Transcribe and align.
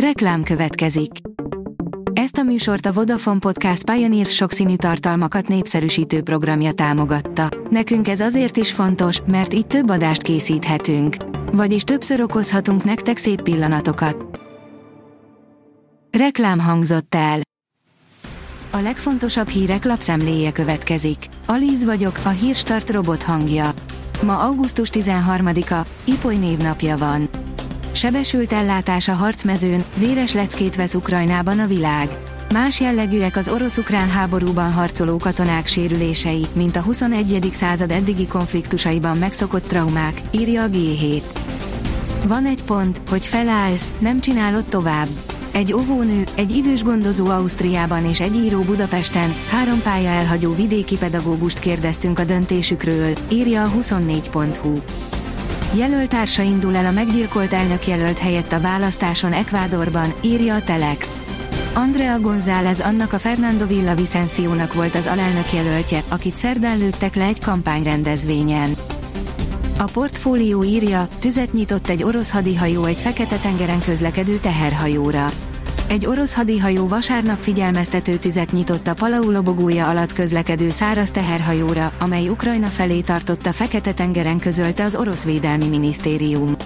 Reklám 0.00 0.42
következik. 0.42 1.10
Ezt 2.12 2.36
a 2.36 2.42
műsort 2.42 2.86
a 2.86 2.92
Vodafone 2.92 3.38
Podcast 3.38 3.90
Pioneer 3.90 4.26
sokszínű 4.26 4.76
tartalmakat 4.76 5.48
népszerűsítő 5.48 6.22
programja 6.22 6.72
támogatta. 6.72 7.48
Nekünk 7.70 8.08
ez 8.08 8.20
azért 8.20 8.56
is 8.56 8.72
fontos, 8.72 9.20
mert 9.26 9.54
így 9.54 9.66
több 9.66 9.90
adást 9.90 10.22
készíthetünk. 10.22 11.16
Vagyis 11.52 11.82
többször 11.82 12.20
okozhatunk 12.20 12.84
nektek 12.84 13.16
szép 13.16 13.42
pillanatokat. 13.42 14.40
Reklám 16.18 16.58
hangzott 16.60 17.14
el. 17.14 17.40
A 18.70 18.78
legfontosabb 18.78 19.48
hírek 19.48 19.84
lapszemléje 19.84 20.52
következik. 20.52 21.18
Alíz 21.46 21.84
vagyok, 21.84 22.20
a 22.24 22.28
hírstart 22.28 22.90
robot 22.90 23.22
hangja. 23.22 23.70
Ma 24.22 24.38
augusztus 24.38 24.88
13-a, 24.92 25.86
Ipoly 26.04 26.36
névnapja 26.36 26.98
van. 26.98 27.28
Sebesült 27.96 28.52
ellátás 28.52 29.08
a 29.08 29.12
harcmezőn, 29.12 29.84
véres 29.98 30.32
leckét 30.32 30.76
vesz 30.76 30.94
Ukrajnában 30.94 31.58
a 31.58 31.66
világ. 31.66 32.18
Más 32.52 32.80
jellegűek 32.80 33.36
az 33.36 33.48
orosz-ukrán 33.48 34.08
háborúban 34.08 34.72
harcoló 34.72 35.16
katonák 35.16 35.66
sérülései, 35.66 36.46
mint 36.52 36.76
a 36.76 36.80
21. 36.80 37.48
század 37.52 37.90
eddigi 37.90 38.26
konfliktusaiban 38.26 39.16
megszokott 39.16 39.66
traumák, 39.66 40.20
írja 40.30 40.62
a 40.62 40.68
G7. 40.68 41.22
Van 42.26 42.46
egy 42.46 42.62
pont, 42.62 43.00
hogy 43.08 43.26
felállsz, 43.26 43.92
nem 43.98 44.20
csinálod 44.20 44.64
tovább. 44.64 45.08
Egy 45.52 45.72
óvónő, 45.72 46.24
egy 46.34 46.56
idős 46.56 46.82
gondozó 46.82 47.26
Ausztriában 47.26 48.04
és 48.04 48.20
egy 48.20 48.34
író 48.34 48.60
Budapesten, 48.60 49.34
három 49.50 49.82
pálya 49.82 50.08
elhagyó 50.08 50.54
vidéki 50.54 50.96
pedagógust 50.96 51.58
kérdeztünk 51.58 52.18
a 52.18 52.24
döntésükről, 52.24 53.12
írja 53.28 53.62
a 53.62 53.70
24.hu. 53.70 54.80
Jelöltársa 55.72 56.42
indul 56.42 56.76
el 56.76 56.84
a 56.84 56.90
meggyilkolt 56.90 57.52
elnök 57.52 57.86
jelölt 57.86 58.18
helyett 58.18 58.52
a 58.52 58.60
választáson 58.60 59.32
Ekvádorban, 59.32 60.12
írja 60.20 60.54
a 60.54 60.62
Telex. 60.62 61.20
Andrea 61.74 62.20
González 62.20 62.80
annak 62.80 63.12
a 63.12 63.18
Fernando 63.18 63.66
Villavicenciónak 63.66 64.74
volt 64.74 64.94
az 64.94 65.06
alelnök 65.06 65.52
jelöltje, 65.52 66.02
akit 66.08 66.36
szerdán 66.36 66.78
lőttek 66.78 67.14
le 67.14 67.24
egy 67.24 67.40
kampányrendezvényen. 67.40 68.70
A 69.78 69.84
portfólió 69.84 70.64
írja, 70.64 71.08
tüzet 71.18 71.52
nyitott 71.52 71.88
egy 71.88 72.02
orosz 72.02 72.30
hadihajó 72.30 72.84
egy 72.84 72.98
fekete 72.98 73.36
tengeren 73.36 73.80
közlekedő 73.80 74.38
teherhajóra. 74.38 75.30
Egy 75.88 76.06
orosz 76.06 76.34
hadihajó 76.34 76.88
vasárnap 76.88 77.38
figyelmeztető 77.38 78.16
tüzet 78.16 78.52
nyitott 78.52 78.86
a 78.86 78.94
Palau 78.94 79.30
lobogója 79.30 79.88
alatt 79.88 80.12
közlekedő 80.12 80.70
száraz 80.70 81.10
teherhajóra, 81.10 81.92
amely 82.00 82.28
Ukrajna 82.28 82.66
felé 82.66 83.00
tartotta 83.00 83.52
Fekete-tengeren 83.52 84.38
közölte 84.38 84.84
az 84.84 84.96
orosz 84.96 85.24
védelmi 85.24 85.68
minisztérium. 85.68 86.56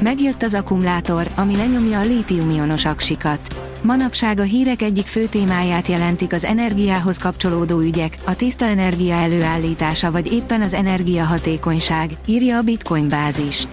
Megjött 0.00 0.42
az 0.42 0.54
akkumulátor, 0.54 1.28
ami 1.34 1.56
lenyomja 1.56 1.98
a 1.98 2.04
lítiumionos 2.04 2.84
aksikat. 2.84 3.40
Manapság 3.82 4.38
a 4.38 4.42
hírek 4.42 4.82
egyik 4.82 5.06
fő 5.06 5.26
témáját 5.26 5.88
jelentik 5.88 6.32
az 6.32 6.44
energiához 6.44 7.18
kapcsolódó 7.18 7.80
ügyek, 7.80 8.18
a 8.24 8.34
tiszta 8.34 8.64
energia 8.64 9.14
előállítása 9.14 10.10
vagy 10.10 10.32
éppen 10.32 10.62
az 10.62 10.74
energiahatékonyság, 10.74 12.10
írja 12.26 12.56
a 12.56 12.62
Bitcoin 12.62 13.08
bázis. 13.08 13.66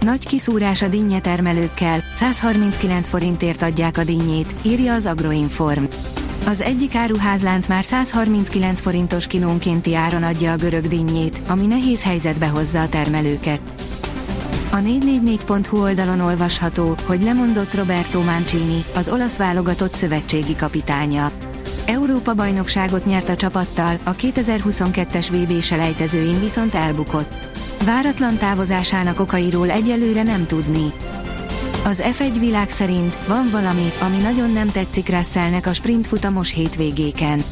Nagy 0.00 0.26
kiszúrás 0.26 0.82
a 0.82 0.88
dinnye 0.88 1.20
termelőkkel, 1.20 2.04
139 2.14 3.08
forintért 3.08 3.62
adják 3.62 3.98
a 3.98 4.04
dinnyét, 4.04 4.54
írja 4.62 4.94
az 4.94 5.06
Agroinform. 5.06 5.84
Az 6.46 6.60
egyik 6.60 6.94
áruházlánc 6.94 7.68
már 7.68 7.84
139 7.84 8.80
forintos 8.80 9.26
kilónkénti 9.26 9.94
áron 9.94 10.22
adja 10.22 10.52
a 10.52 10.56
görög 10.56 10.88
dinnyét, 10.88 11.40
ami 11.46 11.66
nehéz 11.66 12.02
helyzetbe 12.02 12.46
hozza 12.46 12.80
a 12.80 12.88
termelőket. 12.88 13.60
A 14.70 14.76
444.hu 14.76 15.82
oldalon 15.82 16.20
olvasható, 16.20 16.94
hogy 17.06 17.22
lemondott 17.22 17.74
Roberto 17.74 18.22
Mancini, 18.22 18.84
az 18.94 19.08
olasz 19.08 19.36
válogatott 19.36 19.94
szövetségi 19.94 20.56
kapitánya. 20.56 21.30
Európa 21.86 22.34
bajnokságot 22.34 23.04
nyert 23.04 23.28
a 23.28 23.36
csapattal, 23.36 23.98
a 24.04 24.14
2022-es 24.14 25.26
VB 25.30 25.62
selejtezőin 25.62 26.40
viszont 26.40 26.74
elbukott. 26.74 27.47
Váratlan 27.84 28.36
távozásának 28.36 29.20
okairól 29.20 29.70
egyelőre 29.70 30.22
nem 30.22 30.46
tudni. 30.46 30.92
Az 31.84 32.02
F1 32.18 32.36
világ 32.38 32.70
szerint 32.70 33.18
van 33.26 33.48
valami, 33.50 33.92
ami 34.00 34.16
nagyon 34.16 34.52
nem 34.52 34.66
tetszik 34.66 35.08
Russellnek 35.08 35.66
a 35.66 35.74
sprint 35.74 36.06
futamos 36.06 36.52
hétvégéken. 36.52 37.42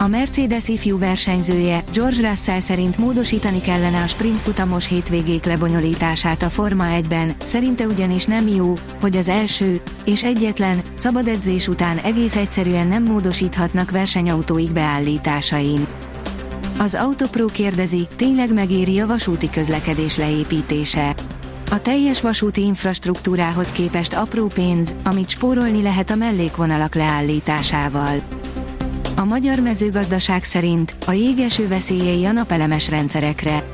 A 0.00 0.06
Mercedes 0.06 0.68
ifjú 0.68 0.98
versenyzője, 0.98 1.84
George 1.92 2.28
Russell 2.28 2.60
szerint 2.60 2.98
módosítani 2.98 3.60
kellene 3.60 4.02
a 4.02 4.06
sprint 4.06 4.42
futamos 4.42 4.88
hétvégék 4.88 5.44
lebonyolítását 5.44 6.42
a 6.42 6.50
Forma 6.50 6.84
1-ben, 6.90 7.34
szerinte 7.44 7.86
ugyanis 7.86 8.24
nem 8.24 8.48
jó, 8.48 8.78
hogy 9.00 9.16
az 9.16 9.28
első, 9.28 9.80
és 10.04 10.24
egyetlen, 10.24 10.82
szabad 10.96 11.28
edzés 11.28 11.68
után 11.68 11.98
egész 11.98 12.36
egyszerűen 12.36 12.86
nem 12.86 13.02
módosíthatnak 13.02 13.90
versenyautóik 13.90 14.72
beállításain. 14.72 15.86
Az 16.80 16.94
Autopro 16.94 17.46
kérdezi, 17.46 18.08
tényleg 18.16 18.52
megéri 18.52 18.98
a 18.98 19.06
vasúti 19.06 19.50
közlekedés 19.50 20.16
leépítése. 20.16 21.14
A 21.70 21.80
teljes 21.80 22.20
vasúti 22.20 22.62
infrastruktúrához 22.62 23.70
képest 23.70 24.12
apró 24.12 24.46
pénz, 24.46 24.94
amit 25.04 25.28
spórolni 25.28 25.82
lehet 25.82 26.10
a 26.10 26.14
mellékvonalak 26.14 26.94
leállításával. 26.94 28.22
A 29.16 29.24
magyar 29.24 29.58
mezőgazdaság 29.58 30.42
szerint 30.42 30.94
a 31.06 31.12
jégeső 31.12 31.68
veszélyei 31.68 32.24
a 32.24 32.32
napelemes 32.32 32.88
rendszerekre. 32.88 33.68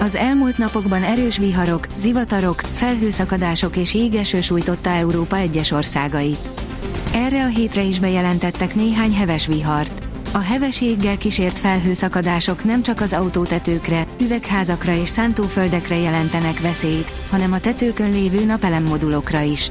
Az 0.00 0.14
elmúlt 0.14 0.58
napokban 0.58 1.02
erős 1.02 1.38
viharok, 1.38 1.86
zivatarok, 1.98 2.60
felhőszakadások 2.72 3.76
és 3.76 3.94
jégeső 3.94 4.40
sújtotta 4.40 4.90
Európa 4.90 5.36
egyes 5.36 5.70
országait. 5.70 6.48
Erre 7.14 7.44
a 7.44 7.48
hétre 7.48 7.82
is 7.82 7.98
bejelentettek 7.98 8.74
néhány 8.74 9.14
heves 9.14 9.46
vihart. 9.46 9.99
A 10.32 10.38
heves 10.38 10.80
jéggel 10.80 11.16
kísért 11.16 11.58
felhőszakadások 11.58 12.64
nem 12.64 12.82
csak 12.82 13.00
az 13.00 13.12
autótetőkre, 13.12 14.04
üvegházakra 14.20 14.94
és 14.94 15.08
szántóföldekre 15.08 15.96
jelentenek 15.96 16.60
veszélyt, 16.60 17.12
hanem 17.30 17.52
a 17.52 17.60
tetőkön 17.60 18.10
lévő 18.10 18.44
napelemmodulokra 18.44 19.40
is. 19.40 19.70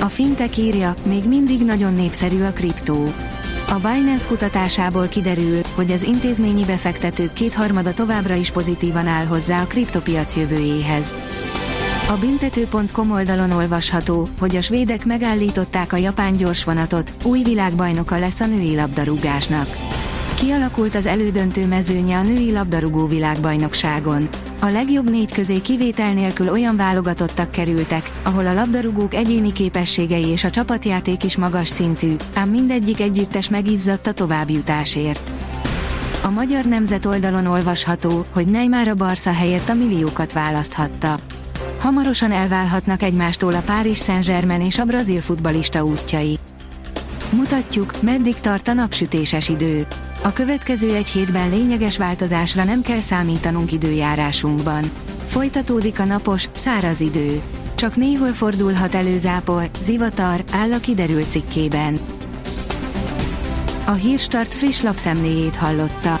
A 0.00 0.04
fintek 0.04 0.56
írja, 0.56 0.94
még 1.02 1.24
mindig 1.28 1.64
nagyon 1.64 1.94
népszerű 1.94 2.42
a 2.42 2.52
kriptó. 2.52 3.12
A 3.68 3.74
Binance 3.74 4.26
kutatásából 4.28 5.08
kiderül, 5.08 5.60
hogy 5.74 5.90
az 5.90 6.02
intézményi 6.02 6.64
befektetők 6.64 7.32
kétharmada 7.32 7.92
továbbra 7.92 8.34
is 8.34 8.50
pozitívan 8.50 9.06
áll 9.06 9.24
hozzá 9.24 9.62
a 9.62 9.66
kriptopiac 9.66 10.36
jövőjéhez. 10.36 11.14
A 12.10 12.16
büntető.com 12.16 13.10
oldalon 13.10 13.50
olvasható, 13.50 14.28
hogy 14.38 14.56
a 14.56 14.62
svédek 14.62 15.04
megállították 15.04 15.92
a 15.92 15.96
japán 15.96 16.36
gyorsvonatot, 16.36 17.12
új 17.24 17.42
világbajnoka 17.42 18.18
lesz 18.18 18.40
a 18.40 18.46
női 18.46 18.76
labdarúgásnak. 18.76 19.66
Kialakult 20.34 20.94
az 20.94 21.06
elődöntő 21.06 21.66
mezőnye 21.66 22.16
a 22.16 22.22
női 22.22 22.52
labdarúgó 22.52 23.06
világbajnokságon. 23.06 24.28
A 24.60 24.66
legjobb 24.66 25.10
négy 25.10 25.32
közé 25.32 25.60
kivétel 25.60 26.12
nélkül 26.12 26.48
olyan 26.48 26.76
válogatottak 26.76 27.50
kerültek, 27.50 28.12
ahol 28.22 28.46
a 28.46 28.54
labdarúgók 28.54 29.14
egyéni 29.14 29.52
képességei 29.52 30.26
és 30.26 30.44
a 30.44 30.50
csapatjáték 30.50 31.24
is 31.24 31.36
magas 31.36 31.68
szintű, 31.68 32.16
ám 32.34 32.48
mindegyik 32.48 33.00
együttes 33.00 33.48
megizzadt 33.48 34.06
a 34.06 34.12
továbbjutásért. 34.12 35.30
A 36.22 36.30
magyar 36.30 36.64
nemzet 36.64 37.06
oldalon 37.06 37.46
olvasható, 37.46 38.26
hogy 38.32 38.46
Neymar 38.46 38.88
a 38.88 38.94
Barca 38.94 39.32
helyett 39.32 39.68
a 39.68 39.74
milliókat 39.74 40.32
választhatta. 40.32 41.29
Hamarosan 41.80 42.32
elválhatnak 42.32 43.02
egymástól 43.02 43.54
a 43.54 43.60
Párizs 43.60 44.02
Saint-Germain 44.02 44.60
és 44.60 44.78
a 44.78 44.84
brazil 44.84 45.20
futbalista 45.20 45.84
útjai. 45.84 46.38
Mutatjuk, 47.32 48.02
meddig 48.02 48.34
tart 48.34 48.68
a 48.68 48.72
napsütéses 48.72 49.48
idő. 49.48 49.86
A 50.22 50.32
következő 50.32 50.94
egy 50.94 51.08
hétben 51.08 51.48
lényeges 51.48 51.96
változásra 51.96 52.64
nem 52.64 52.82
kell 52.82 53.00
számítanunk 53.00 53.72
időjárásunkban. 53.72 54.90
Folytatódik 55.26 56.00
a 56.00 56.04
napos, 56.04 56.48
száraz 56.52 57.00
idő. 57.00 57.40
Csak 57.74 57.96
néhol 57.96 58.32
fordulhat 58.32 58.94
elő 58.94 59.16
zápor, 59.16 59.70
zivatar, 59.80 60.44
áll 60.52 60.72
a 60.72 60.80
kiderült 60.80 61.30
cikkében. 61.30 61.98
A 63.86 63.92
Hírstart 63.92 64.54
friss 64.54 64.80
lapszemléjét 64.80 65.56
hallotta. 65.56 66.20